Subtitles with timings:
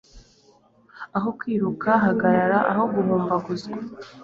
[1.17, 3.77] Aho kwiruka, hagarara; aho guhumbaguzwa,